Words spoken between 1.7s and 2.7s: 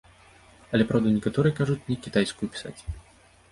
мне кітайскую